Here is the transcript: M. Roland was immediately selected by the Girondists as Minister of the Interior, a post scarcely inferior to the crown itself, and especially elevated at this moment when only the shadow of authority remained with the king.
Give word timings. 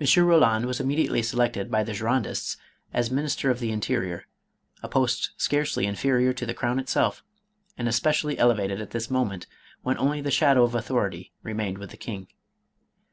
M. 0.00 0.24
Roland 0.26 0.66
was 0.66 0.80
immediately 0.80 1.22
selected 1.22 1.70
by 1.70 1.84
the 1.84 1.92
Girondists 1.94 2.56
as 2.92 3.12
Minister 3.12 3.48
of 3.48 3.60
the 3.60 3.70
Interior, 3.70 4.24
a 4.82 4.88
post 4.88 5.30
scarcely 5.36 5.86
inferior 5.86 6.32
to 6.32 6.44
the 6.44 6.52
crown 6.52 6.80
itself, 6.80 7.22
and 7.78 7.86
especially 7.86 8.36
elevated 8.40 8.80
at 8.80 8.90
this 8.90 9.08
moment 9.08 9.46
when 9.82 9.98
only 9.98 10.20
the 10.20 10.32
shadow 10.32 10.64
of 10.64 10.74
authority 10.74 11.30
remained 11.44 11.78
with 11.78 11.90
the 11.90 11.96
king. 11.96 12.26